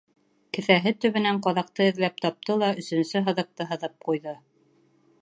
Кеҫәһе 0.57 0.93
төбөнән 1.05 1.37
ҡаҙаҡты 1.49 1.87
эҙләп 1.91 2.19
тапты 2.25 2.57
ла 2.65 2.73
өсөнсө 2.85 3.25
һыҙыҡты 3.31 3.71
һыҙып 3.75 3.99
ҡуйҙы. 4.09 4.39